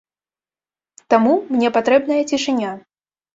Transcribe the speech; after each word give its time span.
Таму 1.15 1.33
мне 1.53 1.69
патрэбная 1.77 2.19
цішыня. 2.33 2.73